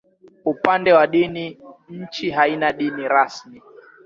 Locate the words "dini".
1.07-1.57, 2.71-3.07